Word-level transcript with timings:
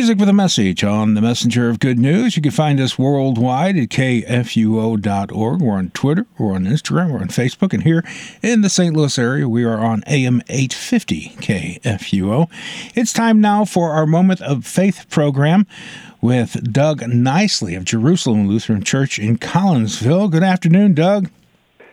music 0.00 0.16
with 0.16 0.30
a 0.30 0.32
message 0.32 0.82
on 0.82 1.12
the 1.12 1.20
Messenger 1.20 1.68
of 1.68 1.78
Good 1.78 1.98
News. 1.98 2.34
You 2.34 2.40
can 2.40 2.52
find 2.52 2.80
us 2.80 2.98
worldwide 2.98 3.76
at 3.76 3.90
kfuo.org. 3.90 5.60
We're 5.60 5.74
on 5.74 5.90
Twitter, 5.90 6.24
we're 6.38 6.54
on 6.54 6.64
Instagram, 6.64 7.12
we're 7.12 7.18
on 7.18 7.28
Facebook, 7.28 7.74
and 7.74 7.82
here 7.82 8.02
in 8.42 8.62
the 8.62 8.70
St. 8.70 8.96
Louis 8.96 9.18
area, 9.18 9.46
we 9.46 9.62
are 9.62 9.76
on 9.76 10.02
AM 10.06 10.40
850 10.48 11.34
KFUO. 11.40 12.48
It's 12.94 13.12
time 13.12 13.42
now 13.42 13.66
for 13.66 13.90
our 13.90 14.06
Moment 14.06 14.40
of 14.40 14.64
Faith 14.64 15.04
program 15.10 15.66
with 16.22 16.72
Doug 16.72 17.06
Nicely 17.06 17.74
of 17.74 17.84
Jerusalem 17.84 18.48
Lutheran 18.48 18.82
Church 18.82 19.18
in 19.18 19.36
Collinsville. 19.36 20.30
Good 20.30 20.42
afternoon, 20.42 20.94
Doug. 20.94 21.28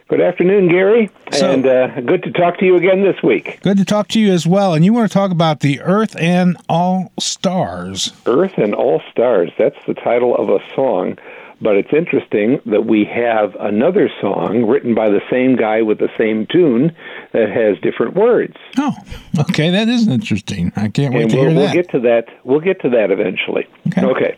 Good 0.10 0.22
afternoon, 0.22 0.70
Gary, 0.70 1.10
so, 1.34 1.52
and 1.52 1.66
uh, 1.66 2.00
good 2.00 2.24
to 2.24 2.32
talk 2.32 2.60
to 2.60 2.66
you 2.66 2.78
again 2.78 3.04
this 3.04 3.22
week. 3.22 3.60
Good 3.62 3.76
to 3.76 3.84
talk 3.84 4.08
to 4.10 4.22
you 4.22 4.32
as 4.32 4.48
well. 4.48 4.74
And 4.74 4.86
you 4.86 4.94
want 4.94 5.12
to 5.12 5.14
talk 5.14 5.32
about 5.32 5.60
the 5.60 5.82
Earth 5.82 6.16
and 6.18 6.56
All 6.70 7.12
Stars. 7.20 8.14
Earth 8.26 8.54
and 8.56 8.74
All 8.74 9.02
Stars. 9.12 9.52
That's 9.60 9.76
the 9.86 9.94
title 9.94 10.34
of 10.34 10.48
a 10.48 10.60
song. 10.74 11.18
But 11.60 11.76
it's 11.76 11.92
interesting 11.92 12.62
that 12.68 12.86
we 12.86 13.04
have 13.04 13.54
another 13.60 14.10
song 14.22 14.66
written 14.66 14.96
by 14.96 15.10
the 15.10 15.22
same 15.30 15.58
guy 15.58 15.82
with 15.82 15.98
the 15.98 16.10
same 16.18 16.46
tune 16.46 16.96
that 17.34 17.50
has 17.50 17.78
different 17.82 18.16
words. 18.16 18.56
Oh, 18.78 18.96
okay, 19.40 19.72
that 19.72 19.90
is 19.90 20.08
interesting. 20.08 20.72
I 20.78 20.88
can't 20.88 21.14
wait 21.14 21.24
and 21.24 21.32
to 21.32 21.36
we'll, 21.36 21.46
hear 21.48 21.54
that. 21.56 21.60
We'll 21.60 21.74
get 21.74 21.92
to 21.92 22.00
that. 22.00 22.26
We'll 22.46 22.60
get 22.62 22.82
to 22.84 22.90
that 22.92 23.12
eventually. 23.12 23.68
Okay. 23.88 24.06
okay. 24.06 24.38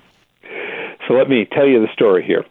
So 1.08 1.14
let 1.14 1.30
me 1.30 1.46
tell 1.46 1.68
you 1.68 1.80
the 1.80 1.94
story 1.94 2.26
here. 2.26 2.44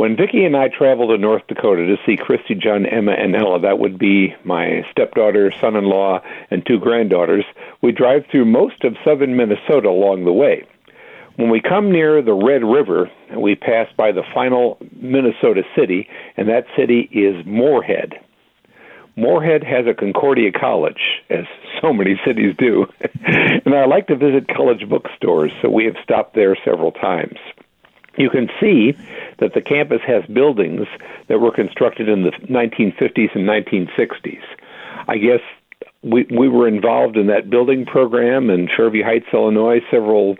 When 0.00 0.16
Vicki 0.16 0.46
and 0.46 0.56
I 0.56 0.68
travel 0.68 1.08
to 1.08 1.18
North 1.18 1.46
Dakota 1.46 1.84
to 1.84 1.98
see 2.06 2.16
Christy, 2.16 2.54
John, 2.54 2.86
Emma, 2.86 3.12
and 3.12 3.36
Ella, 3.36 3.60
that 3.60 3.78
would 3.78 3.98
be 3.98 4.34
my 4.44 4.82
stepdaughter, 4.90 5.52
son 5.60 5.76
in 5.76 5.84
law, 5.84 6.22
and 6.50 6.64
two 6.64 6.78
granddaughters, 6.78 7.44
we 7.82 7.92
drive 7.92 8.24
through 8.30 8.46
most 8.46 8.82
of 8.82 8.96
southern 9.04 9.36
Minnesota 9.36 9.90
along 9.90 10.24
the 10.24 10.32
way. 10.32 10.66
When 11.36 11.50
we 11.50 11.60
come 11.60 11.92
near 11.92 12.22
the 12.22 12.32
Red 12.32 12.64
River, 12.64 13.10
we 13.36 13.54
pass 13.56 13.88
by 13.94 14.10
the 14.10 14.22
final 14.32 14.78
Minnesota 14.96 15.64
city, 15.76 16.08
and 16.38 16.48
that 16.48 16.64
city 16.74 17.00
is 17.12 17.44
Moorhead. 17.44 18.14
Moorhead 19.16 19.62
has 19.64 19.86
a 19.86 19.92
Concordia 19.92 20.50
College, 20.50 21.20
as 21.28 21.44
so 21.82 21.92
many 21.92 22.18
cities 22.24 22.54
do, 22.56 22.86
and 23.26 23.74
I 23.74 23.84
like 23.84 24.06
to 24.06 24.16
visit 24.16 24.48
college 24.48 24.88
bookstores, 24.88 25.52
so 25.60 25.68
we 25.68 25.84
have 25.84 25.96
stopped 26.02 26.34
there 26.34 26.56
several 26.64 26.90
times 26.90 27.36
you 28.16 28.30
can 28.30 28.48
see 28.60 28.92
that 29.38 29.54
the 29.54 29.60
campus 29.60 30.00
has 30.06 30.24
buildings 30.26 30.86
that 31.28 31.40
were 31.40 31.52
constructed 31.52 32.08
in 32.08 32.22
the 32.22 32.30
1950s 32.30 33.34
and 33.34 33.48
1960s. 33.48 34.42
I 35.08 35.16
guess 35.16 35.40
we 36.02 36.26
we 36.30 36.48
were 36.48 36.66
involved 36.66 37.16
in 37.16 37.26
that 37.26 37.50
building 37.50 37.86
program 37.86 38.50
in 38.50 38.68
Fairview 38.68 39.04
Heights, 39.04 39.26
Illinois, 39.32 39.80
several 39.90 40.36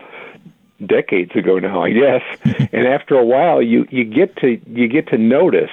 decades 0.85 1.31
ago 1.35 1.59
now, 1.59 1.83
I 1.83 1.91
guess. 1.91 2.21
and 2.71 2.87
after 2.87 3.15
a 3.15 3.25
while, 3.25 3.61
you 3.61 3.87
you 3.89 4.03
get 4.03 4.35
to 4.37 4.59
you 4.67 4.87
get 4.87 5.07
to 5.07 5.17
notice 5.17 5.71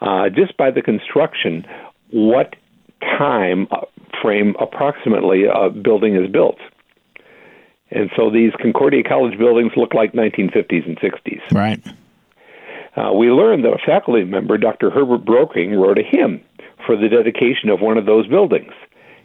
uh, 0.00 0.28
just 0.28 0.56
by 0.56 0.70
the 0.70 0.82
construction 0.82 1.66
what 2.10 2.56
time 3.00 3.68
frame 4.20 4.56
approximately 4.60 5.44
a 5.44 5.70
building 5.70 6.16
is 6.16 6.30
built. 6.30 6.58
And 7.90 8.10
so 8.16 8.30
these 8.30 8.52
Concordia 8.60 9.02
College 9.02 9.38
buildings 9.38 9.72
look 9.76 9.94
like 9.94 10.12
1950s 10.12 10.86
and 10.86 10.98
60s. 10.98 11.40
Right. 11.52 11.82
Uh, 12.96 13.12
we 13.12 13.30
learned 13.30 13.64
that 13.64 13.72
a 13.72 13.78
faculty 13.84 14.24
member, 14.24 14.58
Dr. 14.58 14.90
Herbert 14.90 15.24
Brokering, 15.24 15.74
wrote 15.74 15.98
a 15.98 16.02
hymn 16.02 16.42
for 16.86 16.96
the 16.96 17.08
dedication 17.08 17.68
of 17.70 17.80
one 17.80 17.96
of 17.96 18.06
those 18.06 18.26
buildings. 18.26 18.72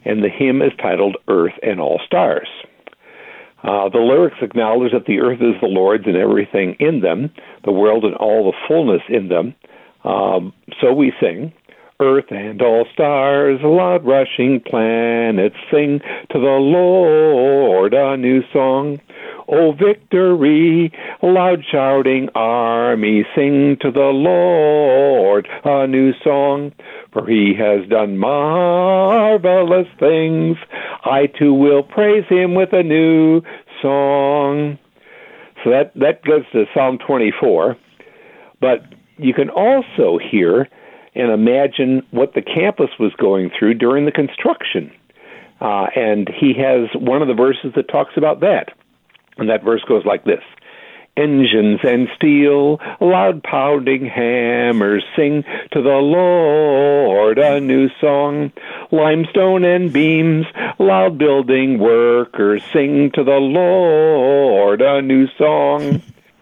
And 0.06 0.23
the 0.23 0.30
hymn 0.30 0.61
is 0.61 0.72
titled 0.81 1.17
Earth 1.28 1.53
and 1.64 1.80
All 1.80 2.00
Stars. 2.06 2.47
Uh, 3.64 3.88
the 3.89 4.00
lyrics 4.00 4.38
acknowledge 4.41 4.91
that 4.91 5.06
the 5.06 5.19
earth 5.19 5.39
is 5.41 5.56
the 5.61 5.67
Lord's 5.67 6.06
and 6.06 6.17
everything 6.17 6.75
in 6.80 7.00
them, 7.00 7.31
the 7.64 7.72
world 7.72 8.03
and 8.03 8.14
all 8.16 8.52
the 8.52 8.58
fullness 8.67 9.02
in 9.08 9.30
them. 9.30 9.56
Um, 10.03 10.53
so 10.81 10.91
we 10.91 11.14
sing, 11.22 11.53
Earth 12.04 12.32
and 12.32 12.62
all 12.62 12.86
stars, 12.91 13.62
loud 13.64 14.06
rushing 14.06 14.59
planets, 14.59 15.56
sing 15.72 16.02
to 16.31 16.38
the 16.38 16.59
Lord 16.59 17.94
a 17.94 18.18
new 18.18 18.44
song. 18.52 19.00
O 19.47 19.72
victory, 19.72 20.91
loud 21.22 21.64
shouting 21.72 22.28
army, 22.36 23.25
sing 23.34 23.78
to 23.81 23.90
the 23.90 24.12
Lord 24.12 25.47
a 25.64 25.88
new 25.88 26.14
song. 26.24 26.74
For 27.14 27.25
he 27.25 27.53
has 27.58 27.88
done 27.88 28.18
marvelous 28.18 29.88
things. 29.97 30.58
I 31.06 31.28
too 31.28 31.53
will 31.53 31.84
praise 31.84 32.25
him 32.28 32.53
with 32.53 32.74
a 32.74 32.84
new 32.84 33.41
song. 33.81 34.78
So 35.64 35.70
that, 35.70 35.94
that 35.96 36.24
goes 36.25 36.44
to 36.52 36.66
Psalm 36.74 36.97
24. 36.97 37.78
But 38.59 38.81
you 39.18 39.34
can 39.34 39.50
also 39.50 40.18
hear 40.18 40.68
and 41.16 41.31
imagine 41.31 42.06
what 42.12 42.34
the 42.34 42.41
campus 42.41 42.90
was 43.00 43.13
going 43.16 43.51
through 43.57 43.75
during 43.75 44.06
the 44.06 44.12
construction. 44.12 44.91
Uh, 45.62 45.85
and 45.96 46.28
he 46.29 46.53
has 46.56 46.90
one 46.96 47.22
of 47.22 47.28
the 47.28 47.34
verses 47.34 47.72
that 47.75 47.88
talks 47.88 48.18
about 48.18 48.40
that. 48.41 48.69
And 49.38 49.50
that 49.50 49.63
verse 49.63 49.81
goes 49.88 50.06
like 50.06 50.23
this 50.25 50.44
Engines 51.16 51.79
and 51.84 52.07
steel, 52.16 52.79
loud 53.00 53.44
pounding 53.44 54.03
hammers 54.07 55.03
sing 55.16 55.44
to 55.72 55.81
the 55.81 55.90
Lord 55.97 57.38
a 57.38 57.59
new 57.62 57.88
song. 58.02 58.52
Limestone 58.91 59.63
and 59.63 59.94
beams, 59.94 60.47
loud 60.79 61.19
building 61.19 61.78
workers 61.78 62.63
sing 62.73 63.12
to 63.12 63.23
the 63.23 63.38
Lord 63.38 64.81
a 64.81 65.03
new 65.03 65.28
song. 65.38 66.02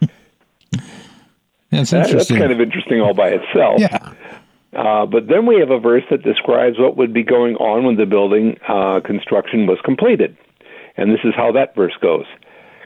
That's 1.70 1.90
That- 1.90 2.06
interesting. 2.06 2.16
that's 2.16 2.30
kind 2.40 2.52
of 2.52 2.60
interesting 2.60 3.00
all 3.00 3.14
by 3.14 3.28
itself. 3.28 3.78
yeah. 3.80 4.12
Uh, 4.72 5.04
but 5.06 5.28
then 5.28 5.46
we 5.46 5.60
have 5.60 5.70
a 5.70 5.78
verse 5.78 6.04
that 6.10 6.22
describes 6.22 6.78
what 6.78 6.96
would 6.96 7.12
be 7.12 7.22
going 7.22 7.56
on 7.56 7.84
when 7.84 7.96
the 7.96 8.06
building 8.06 8.56
uh, 8.66 9.00
construction 9.00 9.66
was 9.66 9.78
completed. 9.84 10.36
And 10.96 11.10
this 11.10 11.20
is 11.24 11.34
how 11.34 11.52
that 11.52 11.74
verse 11.74 11.96
goes 12.00 12.26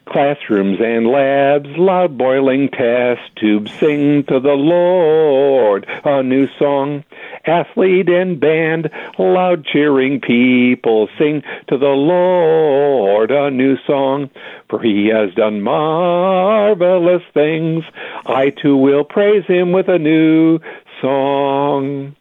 Classrooms 0.07 0.79
and 0.81 1.09
labs, 1.09 1.69
loud 1.77 2.17
boiling 2.17 2.69
test 2.69 3.23
tubes 3.35 3.73
sing 3.81 4.23
to 4.29 4.39
the 4.39 4.55
Lord 4.55 5.85
a 6.05 6.23
new 6.23 6.47
song. 6.61 7.03
Athlete 7.45 8.09
and 8.09 8.39
band, 8.39 8.89
loud 9.19 9.65
cheering 9.65 10.21
people 10.21 11.09
sing 11.19 11.43
to 11.69 11.77
the 11.77 11.87
Lord 11.87 13.33
a 13.33 13.51
new 13.51 13.77
song. 13.85 14.31
For 14.71 14.81
he 14.81 15.09
has 15.09 15.35
done 15.35 15.61
marvelous 15.61 17.23
things. 17.35 17.85
I 18.27 18.51
too 18.51 18.77
will 18.77 19.05
praise 19.05 19.45
him 19.47 19.73
with 19.73 19.89
a 19.89 19.99
new 19.99 20.61
song. 21.01 22.17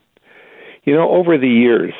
You 0.84 0.94
know, 0.94 1.10
over 1.10 1.38
the 1.38 1.50
years, 1.50 1.94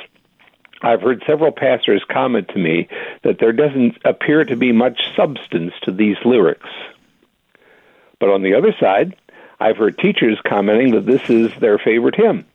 I've 0.82 1.02
heard 1.02 1.24
several 1.26 1.52
pastors 1.52 2.04
comment 2.10 2.50
to 2.50 2.60
me 2.60 2.88
that 3.24 3.40
there 3.40 3.54
doesn't 3.54 3.98
appear 4.06 4.46
to 4.46 4.56
be 4.56 4.72
much 4.72 5.00
substance 5.16 5.74
to 5.84 5.92
these 5.92 6.18
lyrics. 6.24 6.70
But 8.20 8.30
on 8.30 8.44
the 8.44 8.56
other 8.56 8.74
side, 8.80 9.16
I've 9.60 9.78
heard 9.78 9.98
teachers 9.98 10.40
commenting 10.46 10.92
that 10.92 11.06
this 11.06 11.30
is 11.30 11.52
their 11.60 11.78
favorite 11.78 12.16
hymn. 12.16 12.46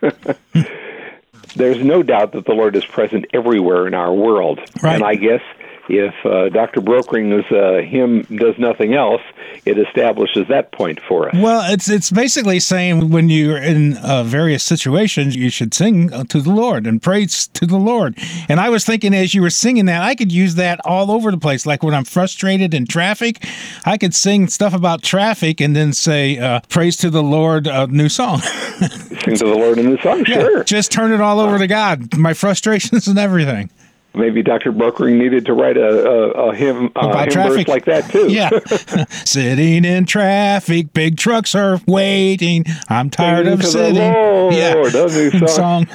There's 1.56 1.82
no 1.82 2.02
doubt 2.02 2.32
that 2.32 2.44
the 2.44 2.52
Lord 2.52 2.76
is 2.76 2.84
present 2.84 3.26
everywhere 3.32 3.86
in 3.86 3.94
our 3.94 4.12
world. 4.12 4.60
Right. 4.82 4.96
And 4.96 5.04
I 5.04 5.14
guess 5.14 5.40
if 5.88 6.14
uh, 6.24 6.48
Dr. 6.50 6.80
Brokering's 6.80 7.50
uh, 7.50 7.82
hymn 7.88 8.22
does 8.36 8.58
nothing 8.58 8.94
else, 8.94 9.22
it 9.64 9.78
establishes 9.78 10.46
that 10.48 10.72
point 10.72 11.00
for 11.08 11.28
us. 11.28 11.34
Well, 11.36 11.70
it's 11.72 11.88
it's 11.88 12.10
basically 12.10 12.60
saying 12.60 13.10
when 13.10 13.28
you're 13.28 13.56
in 13.58 13.96
uh, 13.98 14.22
various 14.24 14.62
situations, 14.62 15.34
you 15.34 15.50
should 15.50 15.74
sing 15.74 16.12
uh, 16.12 16.24
to 16.24 16.40
the 16.40 16.50
Lord 16.50 16.86
and 16.86 17.02
praise 17.02 17.48
to 17.48 17.66
the 17.66 17.76
Lord. 17.78 18.16
And 18.48 18.60
I 18.60 18.68
was 18.70 18.84
thinking 18.84 19.14
as 19.14 19.34
you 19.34 19.42
were 19.42 19.50
singing 19.50 19.86
that, 19.86 20.02
I 20.02 20.14
could 20.14 20.30
use 20.32 20.54
that 20.56 20.80
all 20.84 21.10
over 21.10 21.30
the 21.30 21.38
place. 21.38 21.66
Like 21.66 21.82
when 21.82 21.94
I'm 21.94 22.04
frustrated 22.04 22.74
in 22.74 22.86
traffic, 22.86 23.44
I 23.84 23.96
could 23.98 24.14
sing 24.14 24.48
stuff 24.48 24.74
about 24.74 25.02
traffic 25.02 25.60
and 25.60 25.74
then 25.74 25.92
say 25.92 26.38
uh, 26.38 26.60
praise 26.68 26.96
to 26.98 27.10
the 27.10 27.22
Lord, 27.22 27.66
a 27.66 27.86
new 27.86 28.08
song. 28.08 28.40
Sing 28.40 29.36
to 29.36 29.44
the 29.44 29.54
Lord 29.56 29.78
in 29.78 29.90
the 29.90 29.98
song, 30.02 30.18
Yeah, 30.28 30.40
sure. 30.40 30.64
just 30.64 30.92
turn 30.92 31.12
it 31.12 31.20
all 31.20 31.40
over 31.40 31.58
to 31.58 31.66
God, 31.66 32.16
my 32.16 32.34
frustrations 32.34 33.06
and 33.08 33.18
everything. 33.18 33.70
Maybe 34.18 34.42
Dr. 34.42 34.72
Brokering 34.72 35.16
needed 35.16 35.46
to 35.46 35.54
write 35.54 35.76
a, 35.76 36.06
a, 36.06 36.48
a 36.48 36.54
hymn, 36.54 36.90
uh, 36.96 37.24
hymn 37.24 37.32
verse 37.32 37.68
like 37.68 37.84
that 37.84 38.10
too. 38.10 38.28
Yeah. 38.38 38.50
sitting 39.24 39.84
in 39.84 40.04
traffic, 40.04 40.92
big 40.92 41.16
trucks 41.16 41.54
are 41.54 41.80
waiting. 41.86 42.64
I'm 42.88 43.10
tired 43.10 43.46
of 43.46 43.64
sitting. 43.64 43.96
Lord, 43.96 44.54
yeah. 44.54 44.74
new 44.74 45.30
song. 45.48 45.86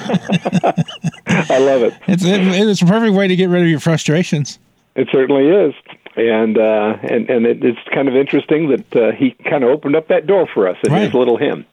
I 1.26 1.58
love 1.58 1.82
it. 1.82 1.94
It's 2.08 2.24
it, 2.24 2.40
it's 2.40 2.82
a 2.82 2.86
perfect 2.86 3.14
way 3.14 3.28
to 3.28 3.36
get 3.36 3.50
rid 3.50 3.62
of 3.62 3.68
your 3.68 3.80
frustrations. 3.80 4.58
It 4.94 5.08
certainly 5.12 5.48
is. 5.48 5.74
And 6.16 6.58
uh, 6.58 6.96
and 7.02 7.28
and 7.28 7.46
it, 7.46 7.64
it's 7.64 7.78
kind 7.92 8.08
of 8.08 8.16
interesting 8.16 8.68
that 8.68 8.96
uh, 8.96 9.12
he 9.12 9.32
kind 9.48 9.64
of 9.64 9.70
opened 9.70 9.96
up 9.96 10.08
that 10.08 10.26
door 10.26 10.46
for 10.52 10.68
us 10.68 10.76
in 10.84 10.92
his 10.92 11.14
little 11.14 11.36
hymn. 11.36 11.66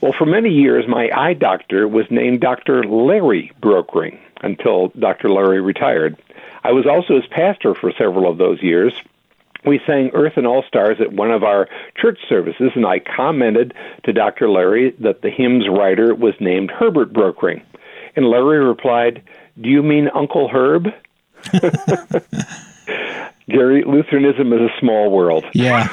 Well, 0.00 0.12
for 0.16 0.26
many 0.26 0.50
years, 0.50 0.86
my 0.86 1.10
eye 1.14 1.34
doctor 1.34 1.88
was 1.88 2.06
named 2.10 2.40
Dr. 2.40 2.84
Larry 2.84 3.52
Brokering 3.60 4.18
until 4.46 4.88
Dr. 4.98 5.28
Larry 5.28 5.60
retired. 5.60 6.16
I 6.64 6.72
was 6.72 6.86
also 6.86 7.16
his 7.16 7.26
pastor 7.26 7.74
for 7.74 7.92
several 7.92 8.30
of 8.30 8.38
those 8.38 8.62
years, 8.62 8.92
we 9.66 9.80
sang 9.84 10.10
Earth 10.14 10.34
and 10.36 10.46
All 10.46 10.62
Stars 10.62 11.00
at 11.00 11.12
one 11.12 11.32
of 11.32 11.42
our 11.42 11.68
church 11.96 12.20
services, 12.28 12.70
and 12.76 12.86
I 12.86 13.00
commented 13.00 13.74
to 14.04 14.12
Dr. 14.12 14.48
Larry 14.48 14.92
that 15.00 15.22
the 15.22 15.30
hymn's 15.30 15.68
writer 15.68 16.14
was 16.14 16.34
named 16.40 16.70
Herbert 16.70 17.12
Brokering. 17.12 17.62
And 18.14 18.30
Larry 18.30 18.64
replied, 18.64 19.22
Do 19.60 19.68
you 19.68 19.82
mean 19.82 20.08
Uncle 20.14 20.48
Herb? 20.48 20.86
Gary, 23.48 23.84
Lutheranism 23.84 24.52
is 24.52 24.60
a 24.60 24.80
small 24.80 25.10
world. 25.10 25.44
Yeah, 25.52 25.88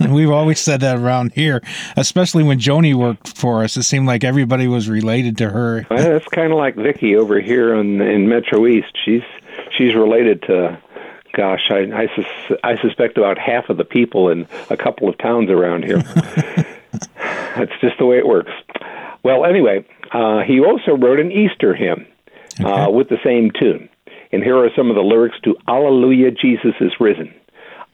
we've 0.10 0.30
always 0.30 0.58
said 0.58 0.80
that 0.80 0.98
around 0.98 1.32
here, 1.34 1.62
especially 1.96 2.42
when 2.42 2.58
Joni 2.58 2.94
worked 2.94 3.36
for 3.36 3.62
us. 3.62 3.76
It 3.76 3.84
seemed 3.84 4.08
like 4.08 4.24
everybody 4.24 4.66
was 4.66 4.88
related 4.88 5.38
to 5.38 5.50
her. 5.50 5.86
Well, 5.88 6.02
that's 6.02 6.26
kind 6.26 6.52
of 6.52 6.58
like 6.58 6.74
Vicky 6.74 7.14
over 7.14 7.40
here 7.40 7.74
in 7.74 8.00
in 8.00 8.28
Metro 8.28 8.66
East. 8.66 8.98
She's 9.04 9.22
she's 9.78 9.94
related 9.94 10.42
to, 10.42 10.82
gosh, 11.32 11.70
I 11.70 11.90
I, 11.94 12.06
sus- 12.16 12.58
I 12.64 12.82
suspect 12.82 13.18
about 13.18 13.38
half 13.38 13.68
of 13.70 13.76
the 13.76 13.84
people 13.84 14.28
in 14.28 14.48
a 14.68 14.76
couple 14.76 15.08
of 15.08 15.16
towns 15.18 15.48
around 15.48 15.84
here. 15.84 15.98
that's 17.56 17.72
just 17.80 17.98
the 17.98 18.06
way 18.06 18.18
it 18.18 18.26
works. 18.26 18.52
Well, 19.22 19.44
anyway, 19.44 19.86
uh, 20.10 20.40
he 20.40 20.58
also 20.58 20.96
wrote 20.96 21.20
an 21.20 21.30
Easter 21.30 21.72
hymn 21.72 22.04
uh, 22.64 22.86
okay. 22.86 22.92
with 22.92 23.08
the 23.10 23.18
same 23.22 23.52
tune. 23.52 23.88
And 24.36 24.44
here 24.44 24.58
are 24.58 24.68
some 24.76 24.90
of 24.90 24.96
the 24.96 25.02
lyrics 25.02 25.38
to 25.44 25.56
Alleluia, 25.66 26.30
Jesus 26.30 26.74
is 26.78 26.92
risen. 27.00 27.34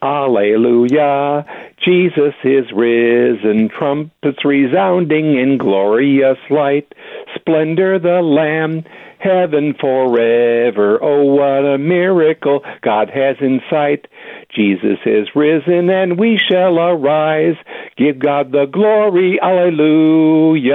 Alleluia, 0.01 1.45
Jesus 1.79 2.33
is 2.43 2.65
risen, 2.75 3.69
trumpets 3.69 4.43
resounding 4.43 5.39
in 5.39 5.57
glorious 5.57 6.37
light, 6.49 6.93
splendor 7.33 7.97
the 7.97 8.21
Lamb, 8.21 8.83
heaven 9.19 9.73
forever. 9.79 10.99
Oh, 11.01 11.23
what 11.23 11.63
a 11.63 11.77
miracle 11.77 12.59
God 12.81 13.09
has 13.09 13.37
in 13.39 13.61
sight. 13.69 14.07
Jesus 14.53 14.99
is 15.05 15.29
risen 15.33 15.89
and 15.89 16.19
we 16.19 16.37
shall 16.51 16.77
arise. 16.77 17.55
Give 17.95 18.19
God 18.19 18.51
the 18.51 18.65
glory, 18.65 19.39
Alleluia. 19.41 20.73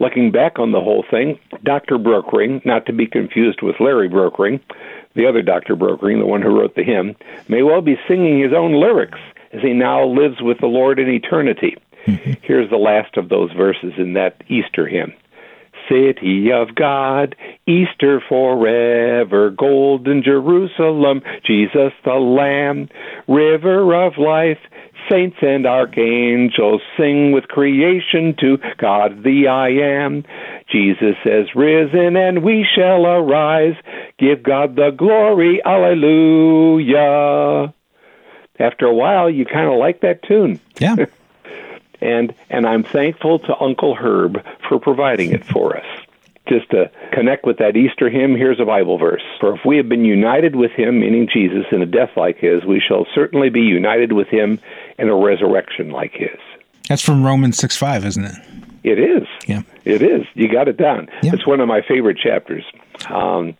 Looking 0.00 0.30
back 0.30 0.58
on 0.58 0.72
the 0.72 0.80
whole 0.80 1.04
thing, 1.10 1.38
Dr. 1.64 1.98
Brokering, 1.98 2.62
not 2.64 2.86
to 2.86 2.92
be 2.92 3.06
confused 3.06 3.62
with 3.62 3.80
Larry 3.80 4.08
Brokering, 4.08 4.60
the 5.14 5.26
other 5.26 5.42
Dr. 5.42 5.74
Brokering, 5.74 6.20
the 6.20 6.26
one 6.26 6.42
who 6.42 6.56
wrote 6.56 6.76
the 6.76 6.84
hymn, 6.84 7.16
may 7.48 7.62
well 7.62 7.80
be 7.80 7.98
singing 8.06 8.40
his 8.40 8.52
own 8.52 8.72
lyrics 8.72 9.18
as 9.52 9.62
he 9.62 9.72
now 9.72 10.04
lives 10.04 10.40
with 10.40 10.58
the 10.60 10.66
Lord 10.66 10.98
in 10.98 11.08
eternity. 11.08 11.76
Mm-hmm. 12.06 12.32
Here's 12.42 12.70
the 12.70 12.76
last 12.76 13.16
of 13.16 13.28
those 13.28 13.52
verses 13.52 13.94
in 13.98 14.12
that 14.14 14.42
Easter 14.48 14.86
hymn. 14.86 15.12
City 15.88 16.52
of 16.52 16.74
God, 16.74 17.34
Easter 17.66 18.20
forever, 18.28 19.50
golden 19.50 20.22
Jerusalem, 20.22 21.22
Jesus 21.44 21.92
the 22.04 22.14
Lamb, 22.14 22.88
river 23.26 23.94
of 23.94 24.18
life, 24.18 24.58
Saints 25.10 25.36
and 25.42 25.66
archangels 25.66 26.82
sing 26.96 27.32
with 27.32 27.48
creation 27.48 28.34
to 28.40 28.58
God 28.76 29.22
the 29.22 29.48
I 29.48 29.68
am. 29.70 30.24
Jesus 30.70 31.16
has 31.24 31.54
risen 31.54 32.16
and 32.16 32.42
we 32.42 32.66
shall 32.76 33.06
arise. 33.06 33.76
Give 34.18 34.42
God 34.42 34.76
the 34.76 34.90
glory. 34.90 35.60
Alleluia. 35.64 36.94
After 38.58 38.86
a 38.86 38.94
while, 38.94 39.30
you 39.30 39.44
kind 39.46 39.68
of 39.68 39.78
like 39.78 40.00
that 40.00 40.22
tune. 40.24 40.60
Yeah. 40.78 41.06
and 42.00 42.34
and 42.50 42.66
I'm 42.66 42.82
thankful 42.82 43.38
to 43.40 43.58
Uncle 43.58 43.94
Herb 43.94 44.44
for 44.68 44.78
providing 44.78 45.32
it 45.32 45.44
for 45.44 45.76
us 45.76 45.97
just 46.48 46.70
to 46.70 46.90
connect 47.12 47.44
with 47.44 47.58
that 47.58 47.76
Easter 47.76 48.08
hymn, 48.08 48.34
here's 48.36 48.60
a 48.60 48.64
Bible 48.64 48.98
verse. 48.98 49.22
For 49.40 49.54
if 49.54 49.60
we 49.64 49.76
have 49.76 49.88
been 49.88 50.04
united 50.04 50.56
with 50.56 50.72
him, 50.72 51.00
meaning 51.00 51.28
Jesus, 51.32 51.66
in 51.72 51.82
a 51.82 51.86
death 51.86 52.10
like 52.16 52.38
his, 52.38 52.64
we 52.64 52.80
shall 52.80 53.06
certainly 53.14 53.50
be 53.50 53.60
united 53.60 54.12
with 54.12 54.28
him 54.28 54.58
in 54.98 55.08
a 55.08 55.16
resurrection 55.16 55.90
like 55.90 56.12
his. 56.12 56.38
That's 56.88 57.02
from 57.02 57.24
Romans 57.24 57.58
6 57.58 57.76
5, 57.76 58.04
isn't 58.04 58.24
it? 58.24 58.34
It 58.84 58.98
is. 58.98 59.26
Yeah. 59.46 59.62
It 59.84 60.02
is. 60.02 60.26
You 60.34 60.50
got 60.50 60.68
it 60.68 60.76
down. 60.76 61.08
Yeah. 61.22 61.32
It's 61.34 61.46
one 61.46 61.60
of 61.60 61.68
my 61.68 61.82
favorite 61.82 62.16
chapters. 62.16 62.64
Um, 63.10 63.54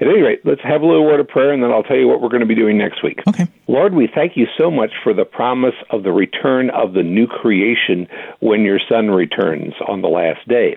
at 0.00 0.06
any 0.06 0.20
rate, 0.20 0.40
let's 0.44 0.60
have 0.62 0.82
a 0.82 0.86
little 0.86 1.04
word 1.04 1.20
of 1.20 1.28
prayer, 1.28 1.52
and 1.52 1.62
then 1.62 1.70
I'll 1.70 1.82
tell 1.82 1.96
you 1.96 2.06
what 2.06 2.20
we're 2.20 2.28
going 2.28 2.40
to 2.40 2.46
be 2.46 2.54
doing 2.54 2.76
next 2.76 3.02
week. 3.02 3.20
Okay. 3.26 3.46
Lord, 3.68 3.94
we 3.94 4.08
thank 4.12 4.36
you 4.36 4.46
so 4.56 4.70
much 4.70 4.92
for 5.02 5.14
the 5.14 5.24
promise 5.24 5.74
of 5.90 6.02
the 6.02 6.12
return 6.12 6.70
of 6.70 6.92
the 6.92 7.02
new 7.02 7.26
creation 7.26 8.06
when 8.40 8.62
your 8.62 8.78
Son 8.88 9.10
returns 9.10 9.74
on 9.88 10.02
the 10.02 10.08
last 10.08 10.46
day. 10.48 10.76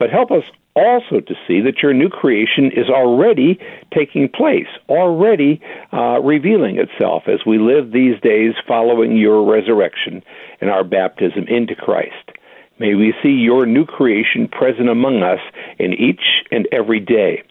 But 0.00 0.10
help 0.10 0.30
us 0.30 0.44
also 0.74 1.20
to 1.20 1.34
see 1.46 1.60
that 1.60 1.82
your 1.82 1.92
new 1.92 2.08
creation 2.08 2.72
is 2.74 2.88
already 2.88 3.60
taking 3.94 4.30
place, 4.30 4.66
already 4.88 5.60
uh, 5.92 6.20
revealing 6.22 6.78
itself 6.78 7.24
as 7.26 7.44
we 7.46 7.58
live 7.58 7.92
these 7.92 8.18
days 8.22 8.54
following 8.66 9.16
your 9.16 9.44
resurrection 9.44 10.22
and 10.62 10.70
our 10.70 10.84
baptism 10.84 11.46
into 11.48 11.74
Christ. 11.74 12.30
May 12.78 12.94
we 12.94 13.12
see 13.22 13.28
your 13.28 13.66
new 13.66 13.84
creation 13.84 14.48
present 14.48 14.88
among 14.88 15.22
us 15.22 15.40
in 15.78 15.92
each 15.92 16.22
and 16.50 16.66
every 16.72 17.00
day 17.00 17.42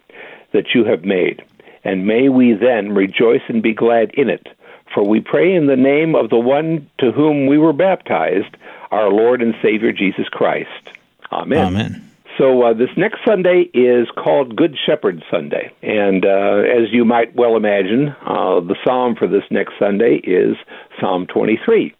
that 0.51 0.73
you 0.73 0.85
have 0.85 1.05
made. 1.05 1.43
And 1.83 2.07
may 2.07 2.29
we 2.29 2.53
then 2.53 2.95
rejoice 2.95 3.43
and 3.47 3.61
be 3.61 3.75
glad 3.75 4.11
in 4.15 4.27
it. 4.27 4.47
For 4.91 5.07
we 5.07 5.19
pray 5.19 5.53
in 5.53 5.67
the 5.67 5.75
name 5.75 6.15
of 6.15 6.31
the 6.31 6.39
one 6.39 6.89
to 6.97 7.11
whom 7.11 7.45
we 7.45 7.59
were 7.59 7.73
baptized, 7.73 8.57
our 8.89 9.11
Lord 9.11 9.43
and 9.43 9.53
Savior 9.61 9.91
Jesus 9.91 10.27
Christ. 10.29 10.89
Amen. 11.31 11.67
Amen. 11.67 12.08
So 12.39 12.63
uh, 12.63 12.73
this 12.73 12.87
next 12.95 13.19
Sunday 13.27 13.69
is 13.73 14.07
called 14.17 14.55
Good 14.55 14.77
Shepherd 14.85 15.21
Sunday, 15.29 15.73
and 15.81 16.25
uh, 16.25 16.61
as 16.63 16.87
you 16.89 17.03
might 17.03 17.35
well 17.35 17.57
imagine, 17.57 18.15
uh, 18.25 18.61
the 18.61 18.77
psalm 18.81 19.15
for 19.19 19.27
this 19.27 19.43
next 19.51 19.73
Sunday 19.77 20.21
is 20.23 20.55
Psalm 21.01 21.27
23. 21.27 21.93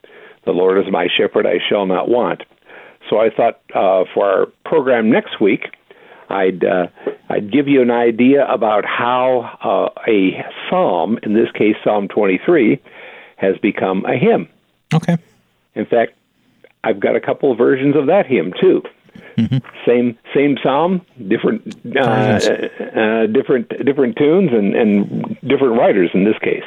The 0.45 0.51
Lord 0.51 0.77
is 0.77 0.89
my 0.89 1.09
shepherd; 1.18 1.45
I 1.45 1.59
shall 1.68 1.86
not 1.86 2.07
want. 2.07 2.44
So 3.09 3.18
I 3.18 3.30
thought 3.30 3.59
uh, 3.75 4.06
for 4.13 4.25
our 4.25 4.45
program 4.63 5.12
next 5.12 5.41
week, 5.41 5.75
I'd 6.30 6.63
uh, 6.63 6.88
I'd 7.30 7.51
give 7.51 7.68
you 7.68 7.81
an 7.81 7.92
idea 7.92 8.47
about 8.47 8.85
how 8.85 9.59
uh, 9.62 10.01
a 10.09 10.42
psalm, 10.69 11.19
in 11.21 11.33
this 11.33 11.51
case 11.51 11.75
Psalm 11.83 12.07
23, 12.07 12.81
has 13.35 13.57
become 13.57 14.06
a 14.06 14.18
hymn. 14.18 14.47
Okay. 14.94 15.18
In 15.75 15.85
fact, 15.85 16.13
I've 16.81 17.01
got 17.01 17.18
a 17.18 17.19
couple 17.19 17.51
of 17.51 17.57
versions 17.57 17.97
of 17.97 18.07
that 18.07 18.25
hymn 18.25 18.53
too. 18.62 18.83
Mm-hmm. 19.39 19.57
Same 19.86 20.18
same 20.36 20.57
psalm, 20.62 21.01
different 21.27 21.75
uh, 21.95 22.00
uh, 22.00 23.27
different 23.27 23.69
different 23.86 24.18
tunes 24.18 24.51
and, 24.51 24.75
and 24.75 25.38
different 25.47 25.80
writers 25.80 26.12
in 26.13 26.25
this 26.25 26.38
case. 26.39 26.63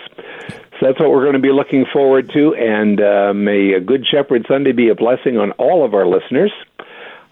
So 0.48 0.86
that's 0.86 0.98
what 0.98 1.10
we're 1.10 1.22
going 1.22 1.34
to 1.34 1.38
be 1.38 1.52
looking 1.52 1.84
forward 1.92 2.30
to. 2.34 2.54
And 2.54 3.00
uh, 3.00 3.32
may 3.34 3.72
a 3.72 3.80
Good 3.80 4.06
Shepherd 4.10 4.46
Sunday 4.48 4.72
be 4.72 4.88
a 4.88 4.94
blessing 4.94 5.38
on 5.38 5.52
all 5.52 5.84
of 5.84 5.94
our 5.94 6.06
listeners. 6.06 6.52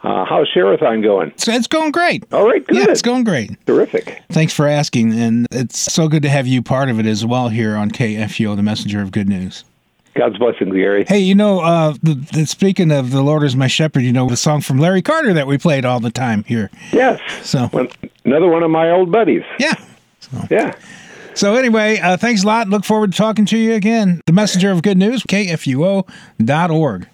Uh, 0.03 0.25
how's 0.25 0.49
Sharathon 0.49 1.03
going? 1.03 1.29
It's, 1.31 1.47
it's, 1.47 1.67
going 1.67 1.93
great. 1.93 2.25
All 2.33 2.47
right, 2.47 2.67
good. 2.67 2.79
Yeah, 2.79 2.87
it's 2.89 3.03
going 3.03 3.23
great. 3.23 3.51
Terrific. 3.67 4.23
Thanks 4.31 4.55
for 4.55 4.67
asking. 4.67 5.13
And 5.13 5.47
it's 5.51 5.79
so 5.79 6.09
good 6.09 6.23
to 6.23 6.31
have 6.31 6.47
you 6.47 6.63
part 6.63 6.89
of 6.89 6.99
it 6.99 7.05
as 7.05 7.27
well 7.27 7.51
here 7.51 7.77
on 7.77 7.91
KFUO, 7.91 8.57
the 8.57 8.63
messenger 8.63 9.03
of 9.03 9.13
good 9.13 9.29
news. 9.29 9.65
God's 10.21 10.37
blessings, 10.37 10.75
Gary. 10.75 11.07
Hey, 11.09 11.21
you 11.21 11.35
know, 11.35 11.61
uh, 11.61 11.95
the, 12.03 12.13
the, 12.13 12.45
speaking 12.45 12.93
of 12.93 13.11
the 13.11 13.23
Lord 13.23 13.43
is 13.43 13.57
my 13.57 13.69
shepherd, 13.69 14.03
you 14.03 14.13
know, 14.13 14.29
the 14.29 14.37
song 14.37 14.61
from 14.61 14.77
Larry 14.77 15.01
Carter 15.01 15.33
that 15.33 15.47
we 15.47 15.57
played 15.57 15.87
all 15.87 15.99
the 15.99 16.11
time 16.11 16.45
here. 16.45 16.71
Yes. 16.93 17.19
So 17.43 17.71
another 18.27 18.47
one 18.47 18.63
of 18.63 18.71
my 18.71 18.91
old 18.91 19.11
buddies. 19.11 19.45
Yeah. 19.59 19.73
So. 20.19 20.47
Yeah. 20.51 20.75
So 21.33 21.55
anyway, 21.55 22.01
uh, 22.01 22.19
thanks 22.19 22.43
a 22.43 22.47
lot. 22.47 22.69
Look 22.69 22.85
forward 22.85 23.13
to 23.13 23.17
talking 23.17 23.47
to 23.47 23.57
you 23.57 23.73
again. 23.73 24.21
The 24.27 24.35
messenger 24.35 24.71
of 24.71 24.83
good 24.83 24.99
news, 24.99 25.23
kfuo.org. 25.23 27.09